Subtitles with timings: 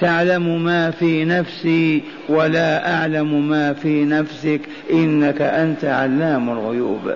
[0.00, 4.60] تعلم ما في نفسي ولا أعلم ما في نفسك
[4.92, 7.12] إنك أنت علام الغيوب.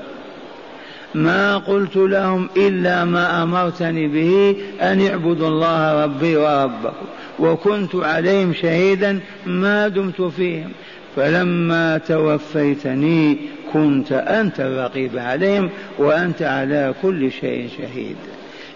[1.15, 7.07] ما قلت لهم إلا ما أمرتني به أن اعبدوا الله ربي وربكم.
[7.39, 10.71] وكنت عليهم شهيدا ما دمت فيهم.
[11.17, 13.39] فلما توفيتني
[13.73, 18.17] كنت أنت الرقيب عليهم وأنت على كل شيء شهيد.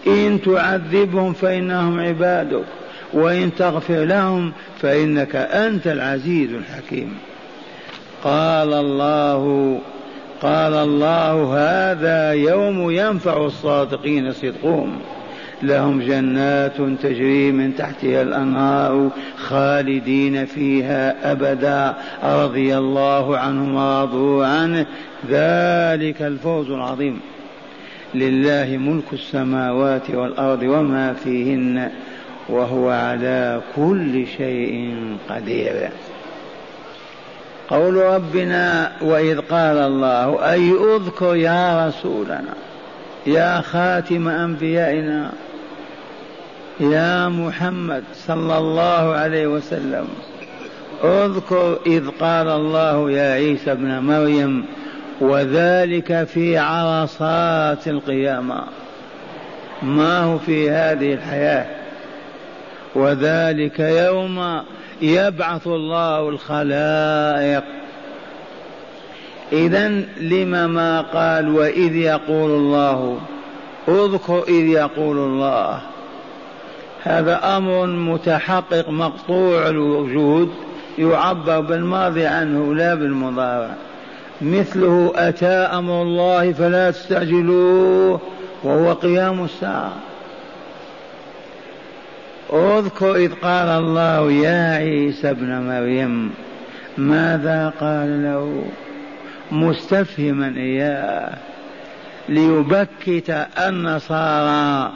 [0.07, 2.65] إن تعذبهم فإنهم عبادك.
[3.13, 7.15] وإن تغفر لهم فإنك أنت العزيز الحكيم.
[8.25, 9.79] قال الله
[10.43, 14.99] قال الله هذا يوم ينفع الصادقين صدقهم.
[15.63, 21.95] لهم جنات تجري من تحتها الأنهار خالدين فيها أبدا.
[22.25, 24.87] رضي الله عنهم ورضوا عنه.
[25.29, 27.21] ذلك الفوز العظيم.
[28.15, 31.91] لله ملك السماوات والأرض وما فيهن.
[32.49, 34.97] وهو على كل شيء
[35.31, 35.91] قدير.
[37.69, 42.55] قول ربنا وإذ قال الله أي أذكر يا رسولنا
[43.27, 45.33] يا خاتم أنبيائنا
[46.81, 50.09] يا محمد صلى الله عليه وسلم.
[51.05, 54.65] أذكر إذ قال الله يا عيسى ابن مريم
[55.21, 58.65] وذلك في عرصات القيامة.
[59.83, 61.82] ما هو في هذه الحياة؟
[62.95, 64.63] وذلك يوم
[65.03, 67.65] يبعث الله الخلائق.
[69.53, 69.89] إذا
[70.21, 73.19] لم ما قال وإذ يقول الله؟
[73.89, 75.81] اذكر إذ يقول الله.
[77.03, 80.53] هذا أمر متحقق مقطوع الوجود
[80.99, 83.75] يعبر بالماضي عنه لا بالمضارع.
[84.43, 88.21] مثله أتى أمر الله فلا تستعجلوه
[88.65, 89.93] وهو قيام الساعة.
[92.53, 96.31] اذكر إذ قال الله يا عيسى ابن مريم
[96.99, 98.65] ماذا قال له
[99.53, 101.39] مستفهما إياه
[102.29, 104.93] ليبكت النصارى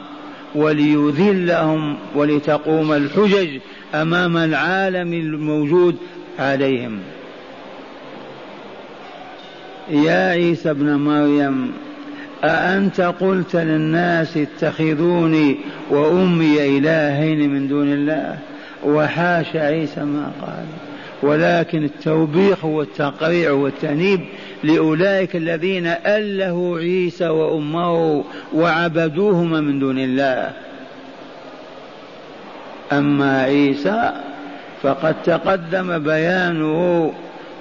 [0.55, 3.59] وليذلهم ولتقوم الحجج
[3.95, 5.95] أمام العالم الموجود
[6.39, 6.99] عليهم.
[9.89, 11.71] يا عيسى ابن مريم
[12.43, 15.57] أأنت قلت للناس اتخذوني
[15.89, 18.37] وأمي إلهين من دون الله؟
[18.85, 20.65] وحاشا عيسى ما قال.
[21.23, 24.19] ولكن التوبيخ والتقريع والتنيب
[24.63, 30.51] لأولئك الذين ألهوا عيسى وأمه وعبدوهما من دون الله.
[32.91, 34.11] أما عيسى
[34.83, 37.13] فقد تقدم بيانه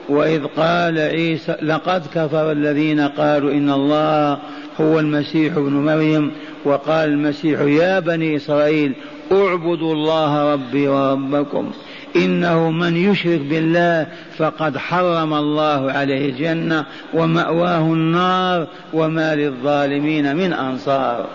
[0.08, 4.38] وإذ قال عيسى لقد كفر الذين قالوا إن الله
[4.80, 6.32] هو المسيح ابن مريم
[6.64, 8.92] وقال المسيح يا بني إسرائيل
[9.32, 11.70] اعبدوا الله ربي وربكم
[12.16, 14.06] إنه من يشرك بالله
[14.38, 21.26] فقد حرم الله عليه الجنة ومأواه النار وما للظالمين من أنصار.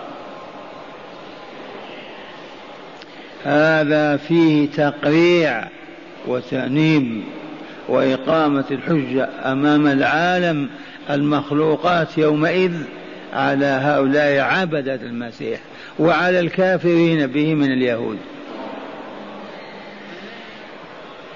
[3.44, 5.64] هذا فيه تقريع
[6.28, 7.22] وتأنيب
[7.88, 10.68] وإقامة الحجة أمام العالم
[11.10, 12.72] المخلوقات يومئذ.
[13.32, 15.60] على هؤلاء عبدة المسيح
[15.98, 18.18] وعلى الكافرين به من اليهود.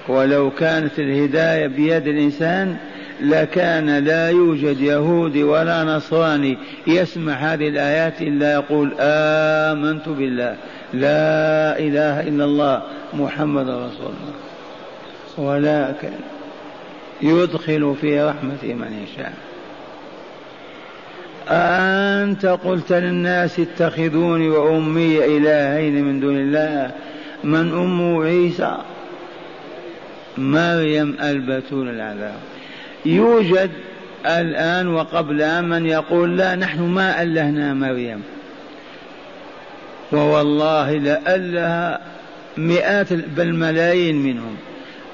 [0.07, 2.77] ولو كانت الهداية بيد الإنسان
[3.21, 10.55] لكان لا يوجد يهودي ولا نصراني يسمع هذه الآيات إلا يقول آمنت بالله
[10.93, 12.81] لا إله إلا الله
[13.13, 14.37] محمد رسول الله.
[15.37, 16.11] ولكن
[17.21, 19.33] يدخل في رحمته من يشاء.
[21.49, 26.91] أنت قلت للناس اتخذوني وأمي إلهين من دون الله.
[27.43, 28.77] من أم عيسى؟
[30.37, 32.39] مريم البتول العذاب.
[33.05, 33.69] يوجد
[34.25, 38.23] الآن وقبل من يقول لا نحن ما ألهنا مريم.
[40.11, 41.99] ووالله لألها
[42.57, 44.57] مئات بل ملايين منهم.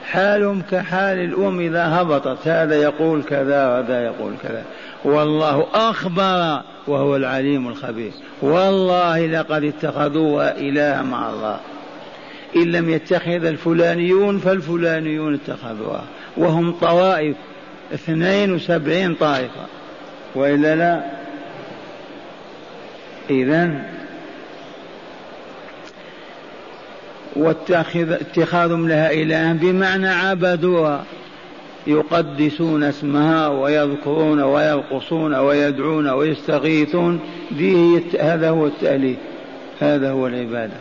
[0.05, 2.47] حالهم كحال الأم إذا هبطت.
[2.47, 4.63] هذا يقول كذا وهذا يقول كذا.
[5.03, 8.11] والله أخبر وهو العليم الخبير.
[8.41, 11.59] والله لقد اتخذوها إلها مع الله.
[12.55, 16.03] إن لم يتخذ الفلانيون فالفلانيون اتخذوها.
[16.37, 17.35] وهم طوائف
[17.93, 19.65] اثنين وسبعين طائفة.
[20.35, 21.03] وإلا لا؟
[23.29, 23.71] إذا
[27.35, 31.03] واتخاذهم لها إلها بمعنى عبدوها.
[31.87, 37.19] يقدسون اسمها ويذكرون ويرقصون ويدعون ويستغيثون.
[38.19, 39.15] هذا هو التأليه
[39.79, 40.73] هذا هو العبادة.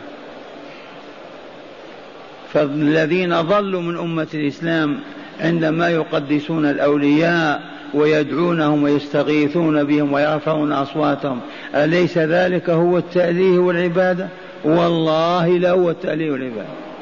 [2.53, 4.99] فالذين ضلوا من أمة الإسلام
[5.39, 7.61] عندما يقدسون الأولياء
[7.93, 11.39] ويدعونهم ويستغيثون بهم ويرفعون أصواتهم.
[11.75, 14.27] أليس ذلك هو التأليه والعبادة؟
[14.63, 16.92] والله لا هو التأليه والعبادة.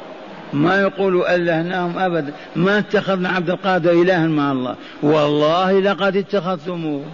[0.52, 4.76] ما يقول ألهناهم أبدا ما اتخذنا عبد القادر إلها مع الله.
[5.02, 7.04] والله لقد اتخذتموه.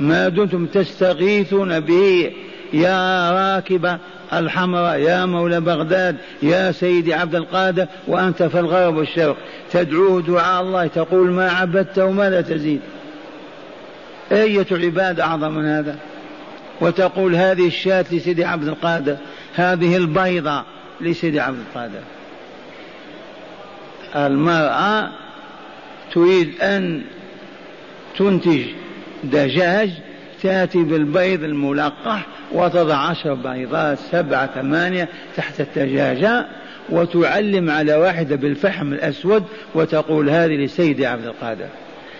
[0.00, 2.32] ما دمتم تستغيثون به.
[2.72, 3.98] يا راكب
[4.32, 9.36] الحمراء يا مولى بغداد يا سيدي عبد القادر وأنت في الغرب والشرق.
[9.72, 10.86] تدعوه دعاء الله.
[10.86, 12.80] تقول ما عبدته وما تزيد.
[14.32, 15.96] أية عبادة أعظم من هذا؟
[16.80, 19.16] وتقول هذه الشاة لسيدي عبد القادر.
[19.54, 20.73] هذه البيضة.
[21.00, 22.02] لسيدي عبد القادر.
[24.16, 25.10] المرأة
[26.12, 27.02] تريد أن
[28.18, 28.64] تنتج
[29.24, 29.90] دجاج
[30.42, 36.46] تأتي بالبيض الملقح وتضع عشر بيضات سبعة ثمانية تحت الدجاجة
[36.88, 39.44] وتعلم على واحدة بالفحم الأسود
[39.74, 41.66] وتقول هذه لسيدي عبد القادر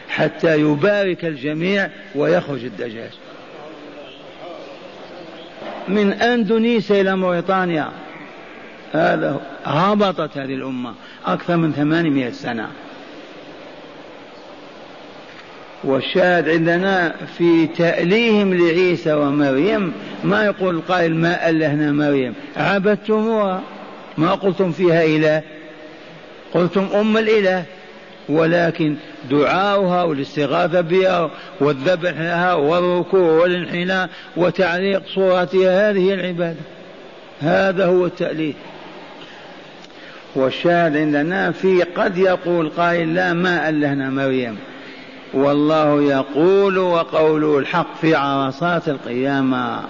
[0.08, 3.10] حتى يبارك الجميع ويخرج الدجاج.
[5.88, 7.90] من أندونيسيا إلى موريطانيا
[8.94, 10.94] هذا هبطت هذه الأمة
[11.26, 12.68] أكثر من ثمانمائة سنة.
[15.84, 19.92] والشاهد عندنا في تأليهم لعيسى ومريم
[20.24, 23.62] ما يقول القائل ما ألهنا مريم؟ عبدتموها.
[24.18, 25.42] ما قلتم فيها إله؟
[26.54, 27.64] قلتم أم الإله.
[28.28, 28.96] ولكن
[29.30, 31.30] دعاؤها والاستغاثة بها
[31.60, 36.60] والذبح لها والركوع والانحناء وتعليق صورتها هذه العبادة.
[37.40, 38.52] هذا هو التأليه
[40.34, 44.56] والشاهد عندنا في قد يقول قائل لا ما ألهنا مريم.
[45.34, 49.80] والله يقول وقوله الحق في عرصات القيامة.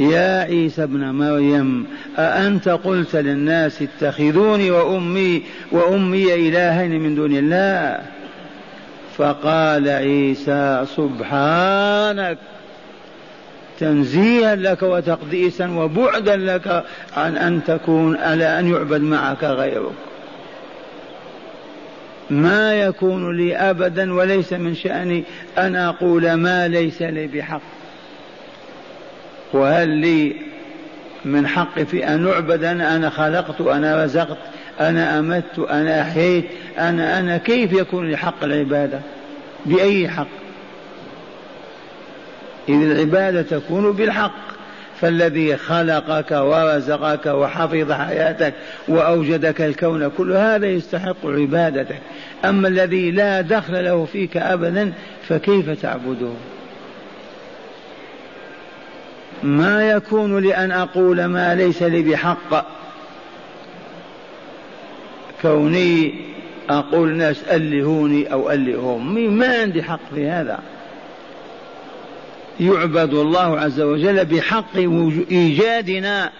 [0.00, 1.86] يا عيسى ابن مريم
[2.18, 5.42] أأنت قلت للناس اتخذوني وأمي
[5.72, 8.00] وأمي إلهين من دون الله؟
[9.16, 12.38] فقال عيسى سبحانك.
[13.80, 16.84] تنزيها لك وتقديسا وبعدا لك
[17.16, 19.92] عن أن تكون على أن يعبد معك غيرك.
[22.30, 25.24] ما يكون لي أبدا وليس من شأني
[25.58, 27.60] أن أقول ما ليس لي بحق.
[29.52, 30.36] وهل لي
[31.24, 34.38] من حق في أن أعبد؟ أنا أنا خلقت أنا رزقت
[34.80, 36.44] أنا أمت أنا أحييت
[36.78, 39.00] أنا أنا كيف يكون لي حق العبادة؟
[39.66, 40.43] بأي حق؟
[42.68, 44.54] إذ العبادة تكون بالحق
[45.00, 48.54] فالذي خلقك ورزقك وحفظ حياتك
[48.88, 51.98] وأوجدك الكون كل هذا يستحق عبادتك
[52.44, 54.92] أما الذي لا دخل له فيك أبدا
[55.28, 56.32] فكيف تعبده؟
[59.42, 62.66] ما يكون لأن أقول ما ليس لي بحق.
[65.42, 66.14] كوني
[66.70, 70.58] أقول الناس ألهوني أو ألههم ما عندي حق في هذا.
[72.60, 74.76] يعبد الله عز وجل بحق
[75.30, 76.30] إيجادنا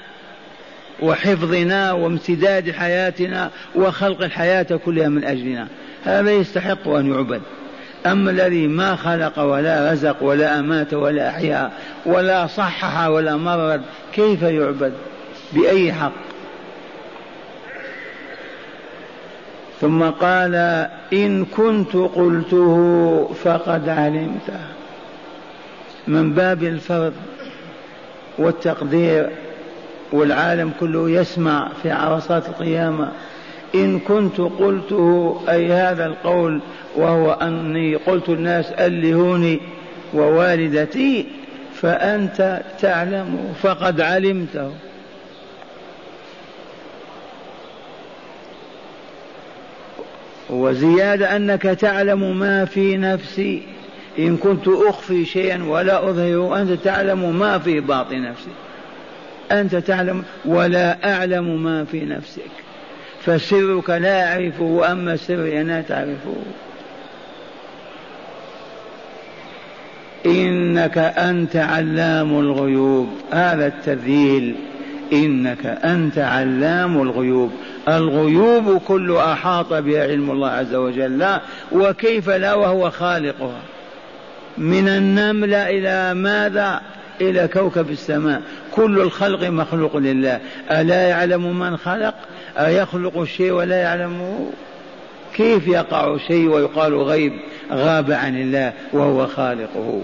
[1.02, 5.68] وحفظنا وامتداد حياتنا وخلق الحياة كلها من أجلنا.
[6.04, 7.42] هذا يستحق أن يعبد.
[8.06, 11.70] أما الذي ما خلق ولا رزق ولا أمات ولا أحيا
[12.06, 13.80] ولا صحح ولا مرض
[14.12, 14.92] كيف يعبد؟
[15.52, 16.12] بأي حق؟
[19.80, 20.54] ثم قال
[21.12, 24.73] إن كنت قلته فقد علمته.
[26.08, 27.12] من باب الفرض
[28.38, 29.30] والتقدير
[30.12, 33.12] والعالم كله يسمع في عرصات القيامة.
[33.74, 36.60] إن كنت قلته أي هذا القول
[36.96, 39.60] وهو أني قلت الناس ألهوني
[40.14, 41.26] ووالدتي
[41.74, 44.70] فأنت تعلم فقد علمته.
[50.50, 53.62] وزيادة أنك تعلم ما في نفسي.
[54.18, 58.50] إن كنت أخفي شيئا ولا أظهره أنت تعلم ما في باطن نفسي
[59.52, 62.50] أنت تعلم ولا أعلم ما في نفسك.
[63.24, 66.34] فسرك لا أعرفه وأما سري أنا تعرفه.
[70.26, 73.08] إنك أنت علام الغيوب.
[73.32, 74.54] هذا التذييل
[75.12, 77.52] إنك أنت علام الغيوب.
[77.88, 81.26] الغيوب كل أحاط بها علم الله عز وجل.
[81.72, 83.60] وكيف لا؟ وهو خالقها.
[84.58, 86.80] من النملة إلى ماذا؟
[87.20, 88.42] إلى كوكب السماء.
[88.72, 90.40] كل الخلق مخلوق لله.
[90.70, 92.14] ألا يعلم من خلق؟
[92.58, 94.50] أيخلق الشيء ولا يعلمه
[95.34, 97.32] كيف يقع شيء ويقال غيب؟
[97.72, 100.02] غاب عن الله وهو خالقه.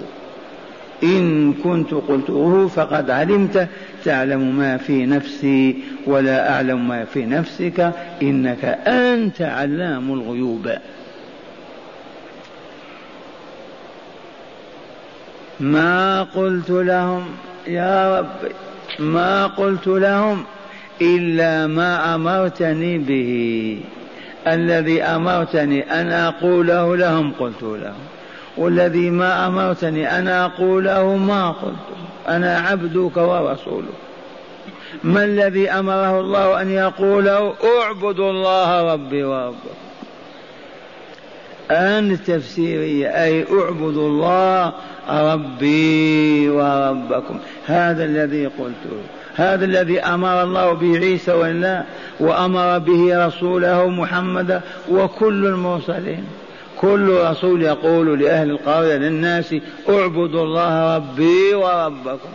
[1.02, 3.68] إن كنت قلته فقد علمت.
[4.04, 5.76] تعلم ما في نفسي
[6.06, 7.92] ولا أعلم ما في نفسك.
[8.22, 10.72] إنك أنت علام الغيوب.
[15.60, 17.24] ما قلت لهم
[17.66, 18.52] يا رب
[18.98, 20.44] ما قلت لهم
[21.02, 23.80] إلا ما أمرتني به.
[24.46, 28.00] الذي أمرتني أن أقوله لهم قلت لهم
[28.56, 31.74] والذي ما أمرتني أن أقوله ما قلت.
[32.28, 34.00] أنا عبدك ورسولك.
[35.04, 39.80] ما الذي أمره الله أن يقوله؟ اعبدوا الله ربي وربكم.
[41.70, 44.72] أن التفسيرية أي اعبدوا الله
[45.10, 47.38] ربي وربكم.
[47.66, 48.96] هذا الذي قلته
[49.34, 51.84] هذا الذي أمر الله به عيسى ولا
[52.20, 56.24] وأمر به رسوله محمد وكل المرسلين.
[56.80, 59.54] كل رسول يقول لأهل القرية للناس
[59.88, 62.30] اعبدوا الله ربي وربكم.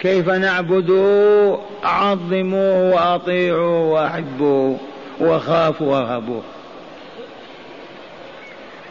[0.00, 4.76] كيف نعبدوا عظموه وأطيعوه وأحبوه
[5.20, 6.42] وخافوا وارهبوه.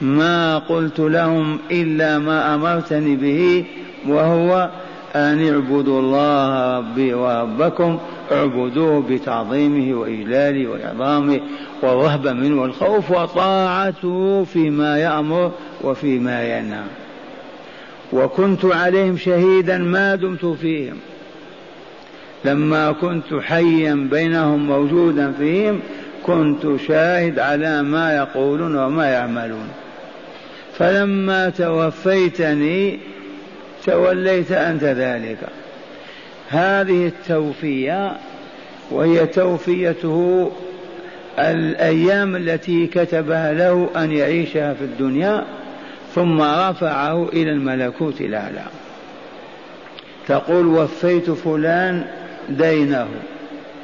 [0.02, 3.66] ما قلت لهم إلا ما أمرتني به
[4.08, 4.70] وهو
[5.16, 8.00] أن اعبدوا الله ربي وربكم
[8.32, 11.40] اعبدوه بتعظيمه وإجلاله وإعظامه
[11.82, 15.52] والرهبة منه والخوف وطاعته فيما يأمر
[15.82, 16.84] وفيما ينهى.
[18.14, 20.98] وكنت عليهم شهيدا ما دمت فيهم.
[22.46, 25.80] لما كنت حيا بينهم موجودا فيهم
[26.26, 29.68] كنت شاهد على ما يقولون وما يعملون.
[30.80, 33.00] فلما توفيتني
[33.86, 35.38] توليت أنت ذلك.
[36.50, 38.18] هذه التوفية
[38.92, 40.52] وهي توفيته
[41.40, 45.46] الأيام التي كتبها له أن يعيشها في الدنيا
[46.16, 48.64] ثم رفعه إلى الملكوت الأعلى.
[50.28, 52.06] تقول وفيت فلان
[52.50, 53.08] دينه.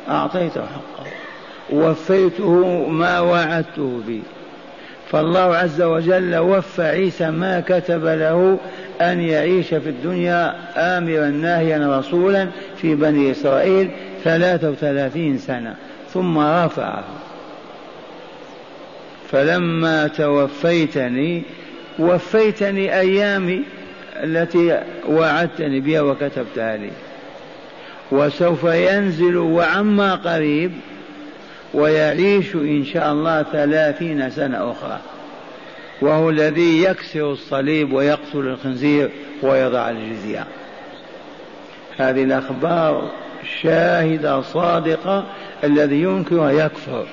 [0.09, 1.05] أعطيته حقه.
[1.69, 4.21] وفيته ما وعدته به.
[5.11, 8.59] فالله عز وجل وفى عيسى ما كتب له
[9.01, 12.47] أن يعيش في الدنيا آمرا ناهيا رسولا
[12.77, 13.89] في بني إسرائيل
[14.23, 15.75] ثلاثة وثلاثين سنة
[16.13, 17.03] ثم رفعه.
[19.31, 21.43] فلما توفيتني
[21.99, 23.63] وفيتني أيامي
[24.23, 26.91] التي وعدتني بها وكتبتها لي.
[28.11, 30.71] وسوف ينزل وعما قريب
[31.75, 34.99] ويعيش إن شاء الله ثلاثين سنة أخرى.
[36.01, 39.09] وهو الذي يكسر الصليب ويقتل الخنزير
[39.41, 40.45] ويضع الجزية.
[41.97, 43.11] هذه الأخبار
[43.61, 45.25] شاهدة صادقة
[45.63, 47.05] الذي ينكرها يكفر.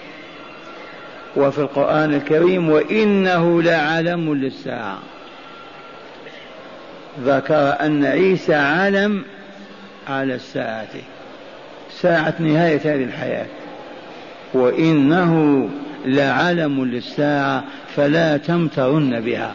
[1.37, 4.99] وفي القرآن الكريم وإنه لعلم للساعة.
[7.21, 9.25] ذكر أن عيسى علم
[10.09, 10.89] على الساعة.
[11.91, 13.47] ساعة نهاية هذه الحياة.
[14.55, 15.69] وإنه
[16.05, 17.65] لعلم للساعة
[17.97, 19.55] فلا تمترن بها.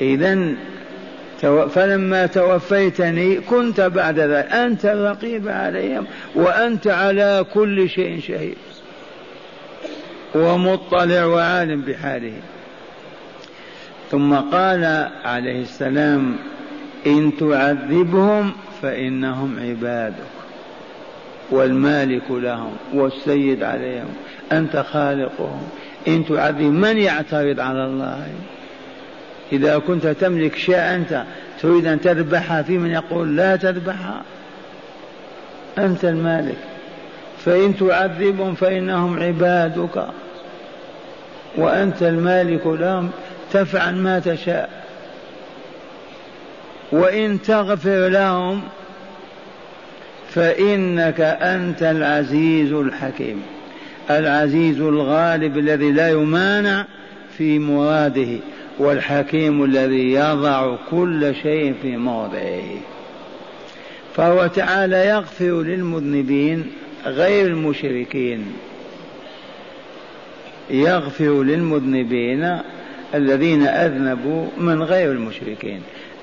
[0.00, 0.54] إذا
[1.74, 8.56] فلما توفيتني كنت بعد ذلك أنت الرقيب عليهم وأنت على كل شيء شهيد.
[10.34, 12.32] ومطلع وعالم بحاله.
[14.10, 16.36] ثم قال عليه السلام
[17.06, 18.52] إن تعذبهم
[18.82, 20.37] فإنهم عبادك
[21.50, 24.08] والمالك لهم والسيد عليهم.
[24.52, 25.62] أنت خالقهم.
[26.08, 28.28] إن تعذب من يعترض على الله؟
[29.52, 31.24] إذا كنت تملك شيء أنت
[31.62, 34.22] تريد أن تذبحها في من يقول لا تذبحها؟
[35.78, 36.58] أنت المالك.
[37.44, 40.06] فإن تعذبهم فإنهم عبادك.
[41.56, 43.10] وأنت المالك لهم.
[43.52, 44.70] تفعل ما تشاء.
[46.92, 48.62] وإن تغفر لهم
[50.28, 53.42] فإنك أنت العزيز الحكيم
[54.10, 56.86] العزيز الغالب الذي لا يمانع
[57.38, 58.38] في مراده
[58.78, 62.62] والحكيم الذي يضع كل شيء في موضعه.
[64.14, 66.66] فهو تعالى يغفر للمذنبين
[67.06, 68.44] غير المشركين.
[70.70, 72.58] يغفر للمذنبين
[73.14, 75.80] الذين أذنبوا من غير المشركين.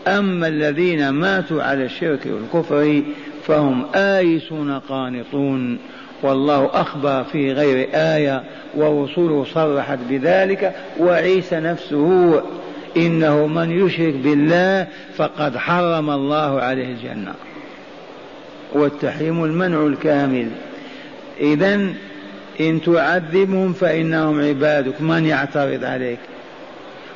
[0.08, 3.02] أما الذين ماتوا على الشرك والكفر
[3.48, 5.78] فهم آيسون قانطون.
[6.24, 8.44] والله أخبر في غير آية
[8.76, 12.42] ورسوله صرحت بذلك وعيسى نفسه.
[12.98, 17.34] إنه من يشرك بالله فقد حرم الله عليه الجنة.
[18.74, 20.48] والتحريم المنع الكامل.
[21.40, 21.90] إذا
[22.60, 25.02] إن تعذبهم فإنهم عبادك.
[25.02, 26.20] من يعترض عليك؟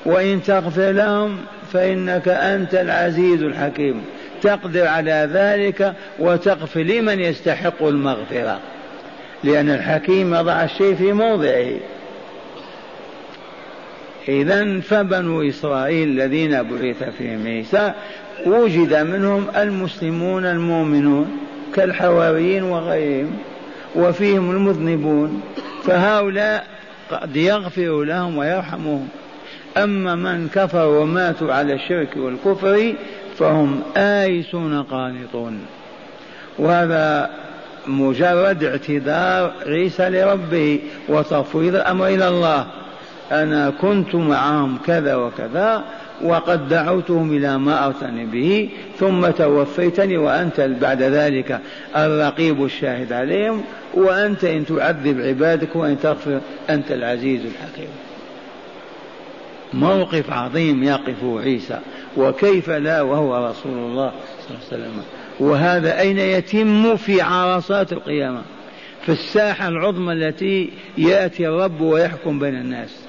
[0.06, 1.38] وإن تغفر لهم
[1.74, 4.02] فإنك أنت العزيز الحكيم.
[4.42, 8.60] تقدر على ذلك وتغفر لمن يستحق المغفرة.
[9.44, 11.72] لأن الحكيم يضع الشيء في موضعه.
[14.28, 17.94] إذا فبنو إسرائيل الذين بعث فيهم عيسى
[18.46, 21.38] وجد منهم المسلمون المؤمنون
[21.76, 23.38] كالحواريين وغيرهم
[23.96, 25.42] وفيهم المذنبون
[25.84, 26.68] فهؤلاء
[27.12, 29.08] قد يغفر لهم ويرحمهم.
[29.78, 32.94] أما من كفر وماتوا على الشرك والكفر
[33.40, 35.60] فهم آيسون قانطون.
[36.60, 37.30] وهذا
[37.88, 40.80] مجرد اعتذار عيسى لربه
[41.10, 42.66] وتفويض الأمر إلى الله.
[43.32, 45.84] أنا كنت معهم كذا وكذا
[46.24, 48.70] وقد دعوتهم إلى ما أرسلني به
[49.00, 51.60] ثم توفيتني وأنت بعد ذلك
[51.96, 58.09] الرقيب الشاهد عليهم وأنت إن تعذب عبادك وإن تغفر أنت العزيز الحكيم.
[59.74, 61.80] موقف عظيم يقف عيسى.
[62.18, 64.12] وكيف لا وهو رسول الله
[64.48, 65.04] صلى الله عليه وسلم.
[65.40, 68.42] وهذا أين يتم في عرصات القيامة؟
[69.02, 73.00] في الساحة العظمى التي يأتي الرب ويحكم بين الناس.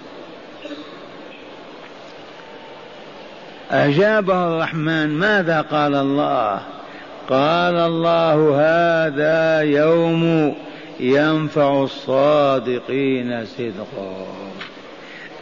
[3.71, 6.61] أجابه الرحمن ماذا قال الله؟
[7.29, 10.55] قال الله هذا يوم
[11.01, 14.50] ينفع الصادقين صدقهم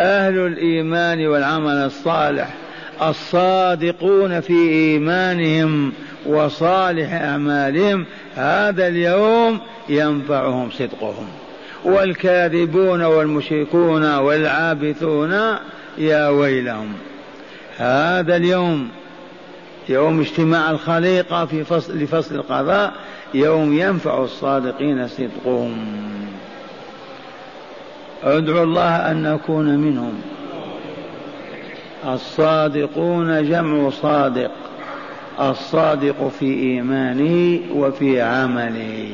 [0.00, 2.54] أهل الإيمان والعمل الصالح
[3.02, 5.92] الصادقون في إيمانهم
[6.26, 8.06] وصالح أعمالهم.
[8.36, 11.28] هذا اليوم ينفعهم صدقهم.
[11.84, 15.32] والكاذبون والمشركون والعابثون
[15.98, 16.92] يا ويلهم.
[17.78, 18.88] هذا اليوم
[19.88, 22.92] يوم اجتماع الخليقة في فصل لفصل القضاء
[23.34, 25.76] يوم ينفع الصادقين صدقهم.
[28.22, 30.22] ادعوا الله أن نكون منهم.
[32.04, 34.50] الصادقون جمع صادق.
[35.40, 39.10] الصادق في إيمانه وفي عمله.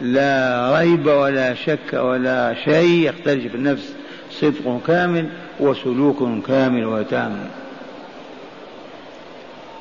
[0.00, 3.94] لا ريب ولا شك ولا شيء يختلف النفس.
[4.30, 5.26] صدق كامل
[5.60, 7.36] وسلوك كامل وتام.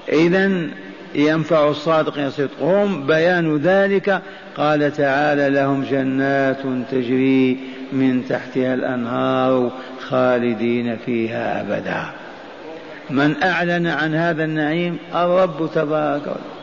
[0.10, 0.70] إذا
[1.16, 3.08] ينفع الصادقين صدقهم.
[3.08, 4.22] بيان ذلك
[4.58, 7.58] قال تعالى لهم جنات تجري
[7.94, 12.06] من تحتها الأنهار خالدين فيها أبدا.
[13.10, 16.60] من أعلن عن هذا النعيم الرب تبارك وتعالى.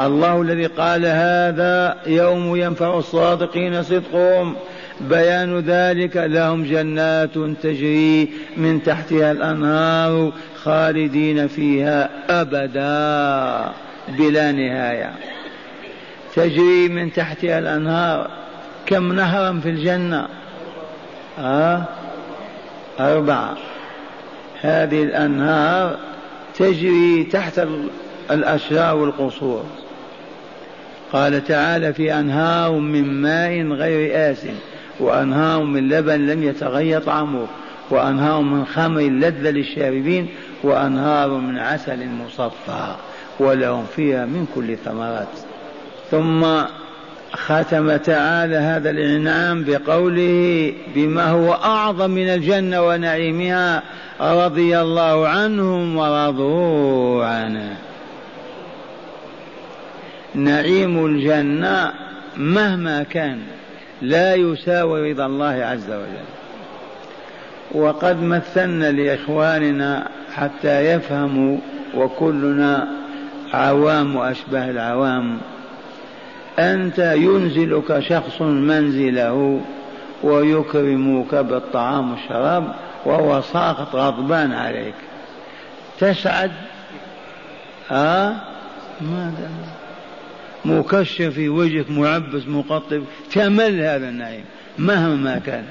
[0.00, 4.54] الله الذي قال هذا يوم ينفع الصادقين صدقهم.
[5.00, 10.32] بيان ذلك لهم جنات تجري من تحتها الأنهار
[10.64, 13.72] خالدين فيها أبدا
[14.08, 15.12] بلا نهاية.
[16.34, 18.30] تجري من تحتها الأنهار.
[18.86, 20.28] كم نهرا في الجنة؟
[21.38, 21.82] آه؟
[23.00, 23.56] أربعة.
[24.60, 25.96] هذه الأنهار
[26.58, 27.66] تجري تحت
[28.30, 29.64] الأشجار والقصور.
[31.12, 34.54] قال تعالى في أنهار من ماء غير آسن
[35.00, 37.46] وأنهار من لبن لم يتغير طعمه
[37.90, 40.28] وأنهار من خمر لذة للشاربين
[40.62, 42.94] وأنهار من عسل مصفى
[43.40, 45.28] ولهم فيها من كل الثمرات
[46.10, 46.46] ثم
[47.32, 53.82] ختم تعالى هذا الإنعام بقوله بما هو أعظم من الجنة ونعيمها
[54.20, 57.76] رضي الله عنهم ورضوا عنه.
[60.34, 61.92] نعيم الجنة
[62.36, 63.38] مهما كان
[64.02, 66.26] لا يساوي رضا الله عز وجل.
[67.74, 71.58] وقد مثلنا لإخواننا حتى يفهموا
[71.94, 72.88] وكلنا
[73.52, 75.38] عوام وأشباه العوام.
[76.58, 79.60] أنت ينزلك شخص منزله
[80.22, 84.94] ويكرمك بالطعام والشراب وهو ساقط غضبان عليك.
[86.00, 86.50] تسعد؟
[87.90, 88.34] آه
[89.00, 89.50] ماذا؟
[90.64, 94.44] مكشف في وجهك معبس مقطب تمل هذا النعيم
[94.78, 95.64] مهما كان.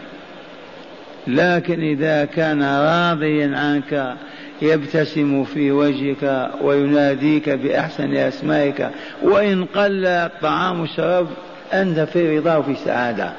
[1.28, 4.16] لكن إذا كان راضيا عنك
[4.62, 8.90] يبتسم في وجهك ويناديك بأحسن أسمائك
[9.24, 11.28] وإن قل الطعام والشراب
[11.74, 13.34] أنت في رضا وفي سعادة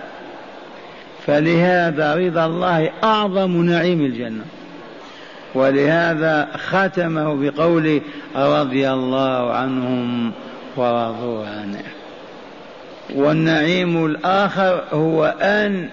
[1.27, 4.45] فلهذا رضا الله أعظم نعيم الجنة.
[5.55, 8.01] ولهذا ختمه بقوله
[8.37, 10.33] رضي الله عنهم
[10.77, 11.83] ورضوا عنه.
[13.15, 15.89] والنعيم الآخر هو أن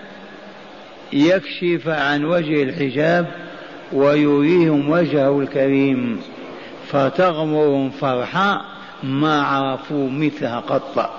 [1.13, 3.25] يكشف عن وجه الحجاب
[3.93, 6.21] ويريهم وجهه الكريم
[6.87, 8.61] فتغمرهم فرحة
[9.03, 11.11] ما عرفوا مثلها قط.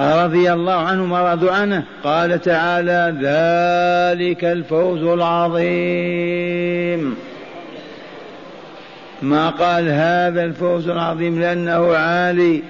[0.00, 1.84] رضي الله عنهم ورضوا عنه.
[2.04, 6.48] قال تعالى ذلك الفوز العظيم.
[9.22, 12.62] ما قال هذا الفوز العظيم؟ لأنه عالي.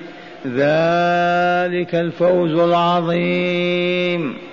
[0.46, 4.47] ذلك الفوز العظيم.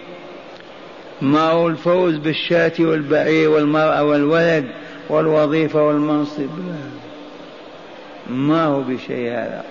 [1.22, 4.66] ما هو الفوز بالشاة والبعير والمرأة والولد
[5.10, 6.50] والوظيفة والمنصب.
[8.30, 9.64] ما هو بشيء هذا.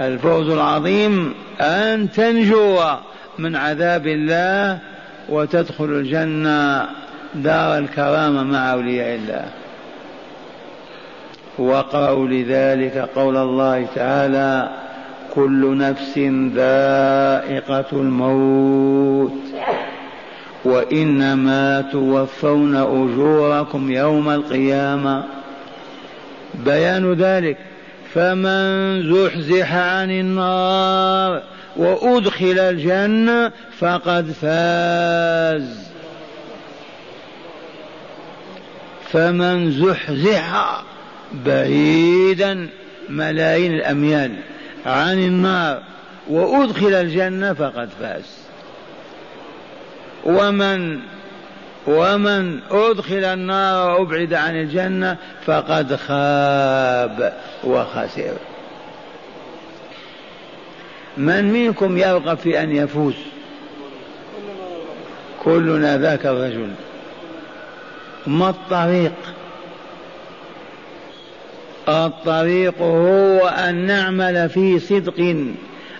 [0.00, 2.80] الفوز العظيم أن تنجو
[3.38, 4.78] من عذاب الله
[5.28, 6.88] وتدخل الجنة
[7.34, 9.44] دار الكرامة مع أولياء الله.
[11.58, 14.70] واقرأوا لذلك قول الله تعالى
[15.34, 16.18] كل نفس
[16.54, 19.47] ذائقة الموت.
[20.68, 25.24] وإنما توفون أجوركم يوم القيامة.
[26.54, 27.56] بيان ذلك
[28.14, 31.42] فمن زحزح عن النار
[31.76, 35.88] وأدخل الجنة فقد فاز.
[39.12, 40.82] فمن زحزح
[41.46, 42.68] بعيدا
[43.08, 44.36] ملايين الأميال
[44.86, 45.82] عن النار
[46.28, 48.47] وأدخل الجنة فقد فاز.
[50.28, 51.00] ومن
[51.86, 57.32] ومن أدخل النار وأبعد عن الجنة فقد خاب
[57.64, 58.32] وخسر.
[61.16, 63.14] من منكم يرغب في أن يفوز؟
[65.44, 66.70] كلنا ذاك الرجل.
[68.26, 69.12] ما الطريق؟
[71.88, 75.36] الطريق هو أن نعمل في صدق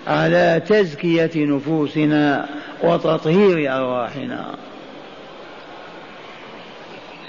[0.06, 2.48] على تزكية نفوسنا.
[2.82, 4.54] وتطهير أرواحنا.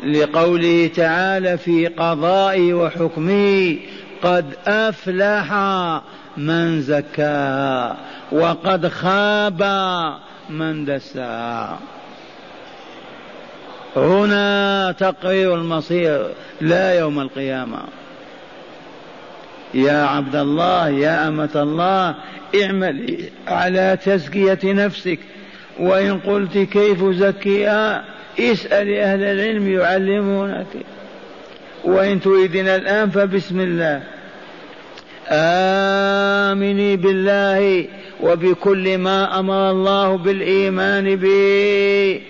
[0.04, 3.78] لقوله تعالى في قضائه وحكمه
[4.24, 5.54] قد أفلح
[6.38, 7.98] من زكاها
[8.32, 9.64] وقد خاب
[10.50, 11.80] من دساها
[13.96, 16.28] هنا تقرير المصير
[16.62, 17.80] لا يوم القيامة.
[19.74, 22.16] يا عبد الله يا أمة الله
[22.64, 25.20] اعملي على تزكية نفسك.
[25.80, 28.06] وإن قلت كيف زكيها
[28.40, 30.68] اسأل أهل العلم يعلمونك.
[31.84, 34.02] وإن تريدين الآن فبسم الله.
[35.32, 37.86] آمني بالله
[38.22, 42.22] وبكل ما أمر الله بالإيمان به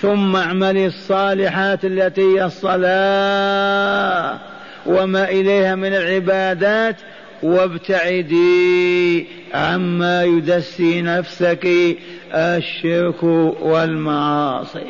[0.00, 4.38] ثم اعملي الصالحات التي هي الصلاة
[4.86, 6.96] وما إليها من العبادات
[7.42, 11.68] وابتعدي عما يدسي نفسك.
[12.34, 13.22] الشرك
[13.62, 14.86] والمعاصي.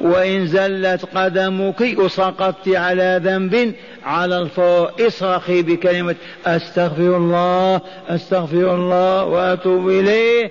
[0.00, 6.14] وإن زلت قدمك وسقطت على ذنب على الفور اصرخي بكلمة
[6.46, 10.50] أستغفر الله أستغفر الله وأتوب إليه.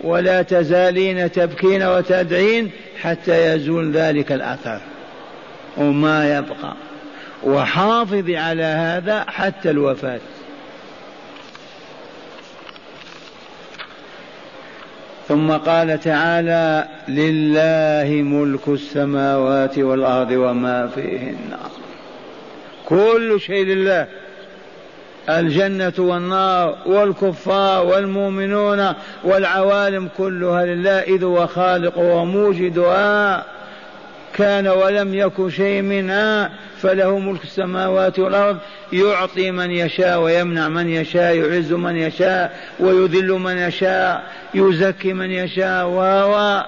[0.00, 2.70] ولا تزالين تبكين وتدعين
[3.02, 4.80] حتى يزول ذلك الأثر.
[5.76, 6.74] وما يبقى.
[7.44, 10.20] وحافظي على هذا حتى الوفاة.
[15.28, 21.56] ثم قال تعالى لله ملك السماوات والأرض وما فيهن.
[22.86, 24.06] كل شيء لله.
[25.28, 28.92] الجنة والنار والكفار والمؤمنون
[29.24, 33.44] والعوالم كلها لله إذ هو خالق وموجدها.
[34.36, 38.58] كان ولم يكن شيء منها فله ملك السماوات والأرض
[38.92, 45.86] يعطي من يشاء ويمنع من يشاء يعز من يشاء ويذل من يشاء يزكي من يشاء
[45.88, 46.62] و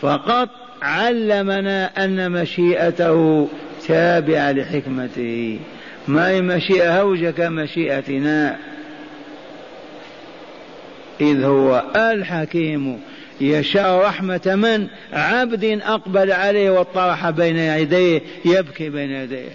[0.00, 0.48] فقط
[0.82, 3.48] علمنا أن مشيئته
[3.88, 5.58] تابعة لحكمته.
[6.08, 8.56] ما هي مشيئة؟ هوجة كمشيئتنا
[11.20, 13.00] إذ هو الحكيم.
[13.40, 19.50] يشاء رحمة من عبد أقبل عليه وطرح بين يديه يبكي بين يديه.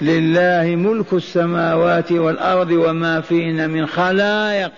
[0.00, 4.70] لله ملك السماوات والأرض وما فيهن من خلائق.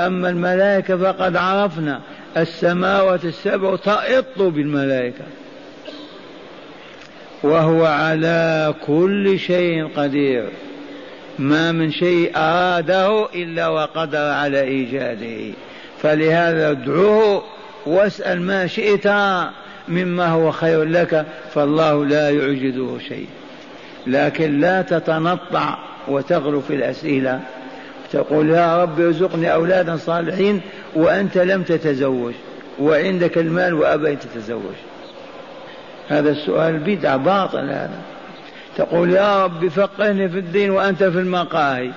[0.00, 2.00] أما الملائكة فقد عرفنا
[2.36, 5.24] السماوات السبع تئط بالملائكة.
[7.42, 10.48] وهو على كل شيء قدير.
[11.38, 15.54] ما من شيء أراده إلا وقدر على إيجاده.
[16.02, 17.42] فلهذا ادعوه
[17.86, 19.06] واسأل ما شئت
[19.88, 23.26] مما هو خير لك فالله لا يعجزه شيء.
[24.06, 27.40] لكن لا تتنطع وتغلو في الأسئلة.
[28.12, 30.60] تقول يا رب ارزقني أولادا صالحين
[30.94, 32.34] وأنت لم تتزوج
[32.80, 34.74] وعندك المال وأبيت تتزوج.
[36.08, 37.98] هذا السؤال بدعة باطل هذا.
[38.78, 41.90] تقول يا رب فقهني في الدين وأنت في المقاهي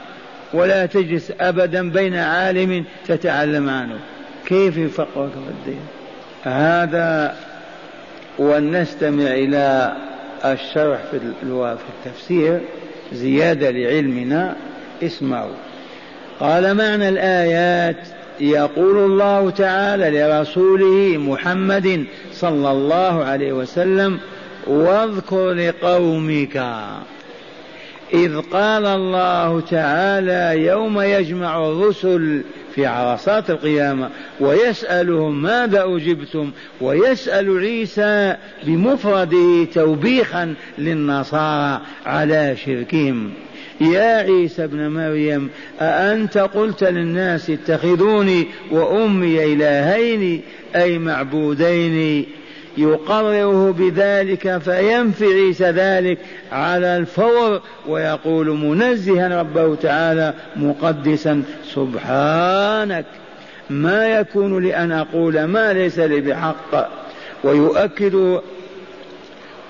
[0.54, 4.00] ولا تجلس أبدا بين عالم تتعلم عنه.
[4.46, 5.82] كيف يفقهك في الدين؟
[6.44, 7.36] هذا
[8.39, 9.94] ولنستمع إلى
[10.46, 11.20] الشرح في
[12.06, 12.62] التفسير
[13.13, 14.56] زيادة لعلمنا.
[15.04, 15.56] اسمعوا.
[16.39, 18.08] قال معنى الآيات
[18.39, 24.20] يقول الله تعالى لرسوله محمد صلى الله عليه وسلم
[24.67, 26.63] واذكر لقومك
[28.13, 32.41] إذ قال الله تعالى يوم يجمع الرسل
[32.76, 43.32] في عرصات القيامة ويسألهم ماذا أجبتم ويسأل عيسى بمفرده توبيخا للنصارى على شركهم.
[43.82, 45.50] يا عيسى ابن مريم
[45.82, 50.41] أأنت قلت للناس اتخذوني وأمي إلهين
[50.76, 52.26] أي معبودين؟
[52.77, 56.17] يقرره بذلك فينفي عيسى ذلك
[56.51, 63.05] على الفور ويقول منزها ربه تعالى مقدسا سبحانك.
[63.69, 66.89] ما يكون لأن أقول ما ليس لي بحق.
[67.43, 68.41] ويؤكد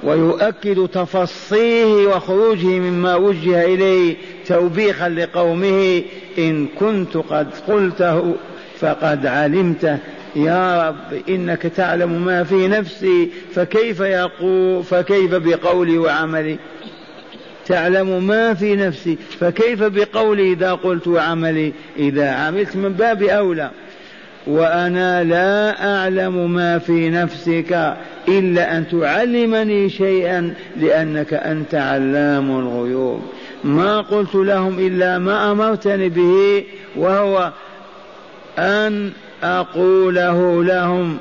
[0.04, 4.16] ويؤكد تفصيه وخروجه مما وجه إليه
[4.48, 6.02] توبيخا لقومه
[6.38, 8.36] إن كنت قد قلته
[8.80, 9.98] فقد علمته.
[10.36, 16.58] يا رب إنك تعلم ما في نفسي فكيف يقول فكيف بقولي وعملي؟
[17.66, 23.72] تعلم ما في نفسي فكيف بقولي إذا قلت وعملي إذا عملت من باب أولى.
[24.48, 27.96] وأنا لا أعلم ما في نفسك
[28.28, 33.22] إلا أن تعلمني شيئا لأنك أنت علام الغيوب.
[33.64, 36.64] ما قلت لهم إلا ما أمرتني به
[36.96, 37.52] وهو
[38.60, 39.12] أن
[39.44, 41.18] أقوله لهم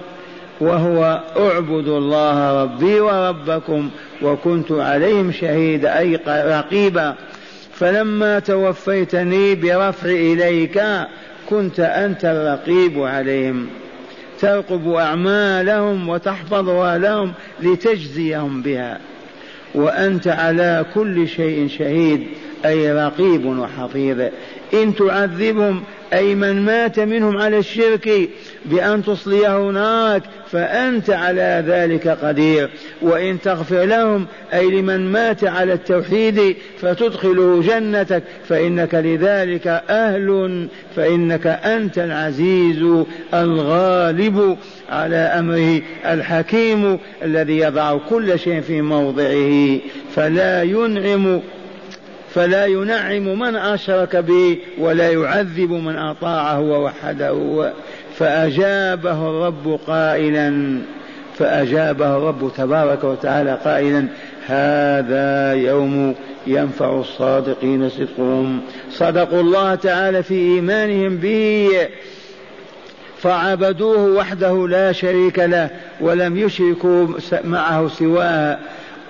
[0.60, 3.90] وهو اعبدوا الله ربي وربكم
[4.22, 7.14] وكنت عليهم شهيدا أي رقيبا.
[7.74, 10.82] فلما توفيتني برفع إليك
[11.50, 13.66] كنت أنت الرقيب عليهم.
[14.40, 18.98] ترقب أعمالهم وتحفظها لهم لتجزيهم بها.
[19.74, 22.26] وأنت على كل شيء شهيد
[22.64, 24.22] أي رقيب وحفيظ.
[24.74, 28.28] إن تعذبهم أي من مات منهم على الشرك
[28.64, 32.70] بأن تصليه نارك فأنت على ذلك قدير.
[33.02, 41.98] وإن تغفر لهم أي لمن مات على التوحيد فتدخله جنتك فإنك لذلك أهل فإنك أنت
[41.98, 43.04] العزيز
[43.34, 44.56] الغالب
[44.90, 49.78] على أمره الحكيم الذي يضع كل شيء في موضعه
[50.14, 51.40] فلا ينعم
[52.34, 57.72] فلا ينعم من أشرك به ولا يعذب من أطاعه ووحده.
[58.18, 60.78] فأجابه الرب قائلا
[61.38, 64.06] فأجابه الرب تبارك وتعالى قائلا
[64.46, 66.14] هذا يوم
[66.46, 68.60] ينفع الصادقين صدقهم.
[68.90, 71.68] صدقوا الله تعالى في إيمانهم به
[73.18, 77.06] فعبدوه وحده لا شريك له ولم يشركوا
[77.44, 78.58] معه سواه.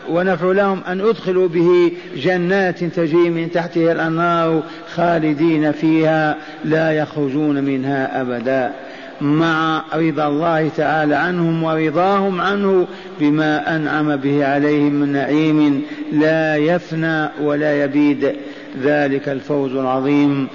[0.09, 4.63] ونفع لهم أن أدخلوا به جنات تجري من تحتها الأنهار
[4.95, 8.73] خالدين فيها لا يخرجون منها أبدا.
[9.21, 12.87] مع رضا الله تعالى عنهم ورضاهم عنه
[13.21, 15.83] بما أنعم به عليهم من نعيم
[16.13, 18.33] لا يفنى ولا يبيد.
[18.83, 20.49] ذلك الفوز العظيم.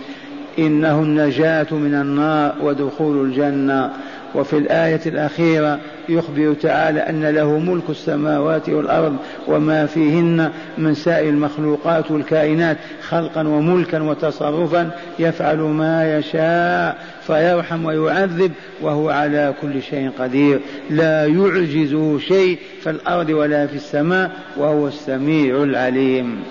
[0.60, 3.92] إنه النجاة من النار ودخول الجنة.
[4.36, 9.18] وفي الآية الأخيرة يخبر تعالى أن له ملك السماوات والأرض
[9.48, 19.10] وما فيهن من سائر المخلوقات والكائنات خلقا وملكا وتصرفا يفعل ما يشاء فيرحم ويعذب وهو
[19.10, 20.60] على كل شيء قدير.
[20.90, 26.44] لا يعجزه شيء في الأرض ولا في السماء وهو السميع العليم.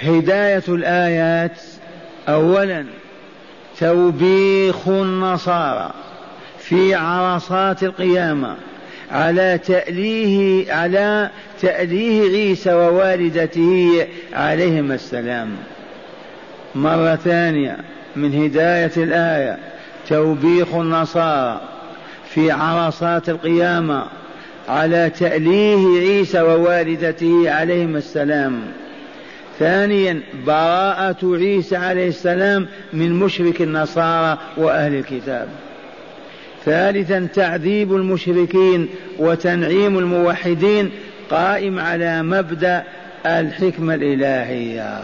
[0.00, 1.60] هداية الآيات.
[2.28, 2.84] أولا
[3.80, 5.90] توبيخ النصارى
[6.58, 8.56] في عرصات القيامة
[9.10, 15.50] على تأليه على تأليه عيسى ووالدته عليهما السلام.
[16.74, 17.76] مرة ثانية
[18.16, 19.58] من هداية الآية
[20.08, 21.60] توبيخ النصارى
[22.28, 24.04] في عرصات القيامة
[24.68, 28.60] على تأليه عيسى ووالدته عليهما السلام.
[29.58, 35.48] ثانيا براءة عيسى عليه السلام من مشرك النصارى وأهل الكتاب.
[36.64, 38.88] ثالثا تعذيب المشركين
[39.18, 40.90] وتنعيم الموحدين
[41.30, 42.84] قائم على مبدأ
[43.26, 45.00] الحكمة الإلهية.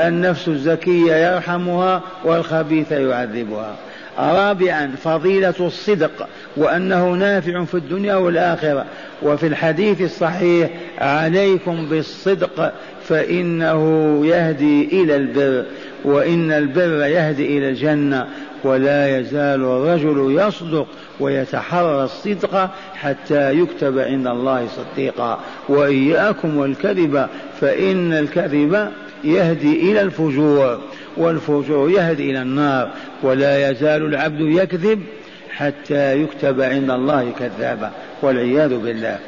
[0.00, 3.76] النفس الزكية يرحمها والخبيث يعذبها.
[4.18, 8.84] رابعا فضيلة الصدق وأنه نافع في الدنيا والآخرة.
[9.22, 12.72] وفي الحديث الصحيح عليكم بالصدق
[13.04, 15.64] فإنه يهدي إلى البر
[16.04, 18.26] وإن البر يهدي إلى الجنة.
[18.64, 20.86] ولا يزال الرجل يصدق
[21.20, 25.40] ويتحرى الصدق حتى يكتب عند الله صديقا.
[25.68, 27.26] وإياكم والكذب
[27.60, 28.88] فإن الكذب
[29.24, 30.80] يهدي إلى الفجور.
[31.16, 32.90] والفجور يهدي إلى النار
[33.22, 35.02] ولا يزال العبد يكذب
[35.50, 37.90] حتى يكتب عند الله كذابا
[38.22, 39.18] والعياذ بالله.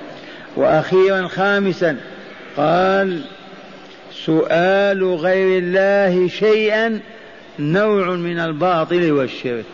[0.56, 1.96] وأخيرا خامسا
[2.56, 3.20] قال
[4.12, 7.00] سؤال غير الله شيئا
[7.58, 9.64] نوع من الباطل والشرك.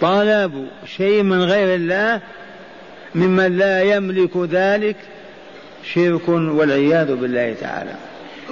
[0.00, 2.20] طلب شيء من غير الله
[3.14, 4.96] ممن لا يملك ذلك
[5.94, 7.94] شرك والعياذ بالله تعالى.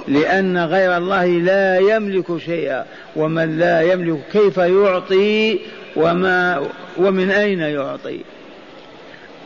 [0.07, 5.59] لأن غير الله لا يملك شيئا ومن لا يملك كيف يعطي
[5.95, 6.61] وما
[6.97, 8.19] ومن أين يعطي؟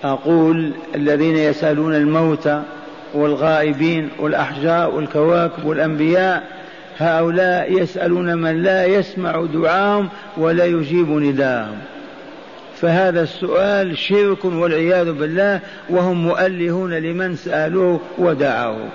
[0.04, 2.64] أقول الذين يسألون الموتى
[3.14, 6.44] والغائبين والأحجار والكواكب والأنبياء
[6.98, 11.78] هؤلاء يسألون من لا يسمع دعاهم ولا يجيب نداءهم
[12.76, 15.60] فهذا السؤال شرك والعياذ بالله
[15.90, 18.90] وهم مؤلهون لمن سألوه ودعوه.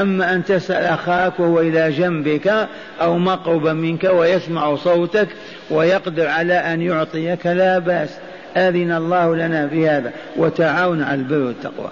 [0.00, 2.68] أما أن تسأل أخاك وهو إلى جنبك
[3.00, 5.28] أو مقربا منك ويسمع صوتك
[5.70, 8.18] ويقدر على أن يعطيك لا بأس.
[8.56, 10.12] أذن الله لنا في هذا.
[10.36, 11.90] وتعاون على البر والتقوى.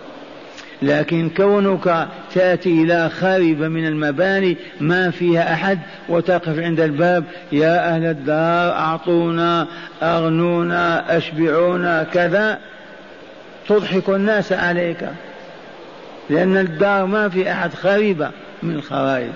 [0.83, 8.05] لكن كونك تأتي إلى خاربة من المباني ما فيها أحد وتقف عند الباب يا أهل
[8.05, 9.67] الدار أعطونا
[10.03, 12.59] أغنونا أشبعونا كذا
[13.69, 15.09] تضحك الناس عليك.
[16.31, 18.31] لأن الدار ما في أحد خريبة
[18.63, 19.33] من الخرائب.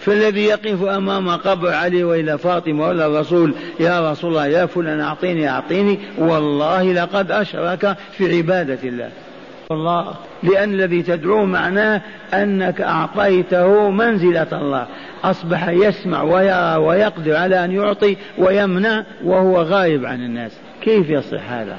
[0.00, 5.48] فالذي يقف أمام قبر علي وإلى فاطمة ولا الرسول يا رسول الله يا فلان أعطيني
[5.48, 9.10] أعطيني والله لقد أشرك في عبادة الله.
[9.70, 12.02] الله لأن الذي تدعوه معناه
[12.34, 14.86] أنك أعطيته منزلة الله.
[15.24, 20.52] أصبح يسمع ويرى ويقدر على أن يعطي ويمنع وهو غائب عن الناس.
[20.82, 21.76] كيف يصح هذا؟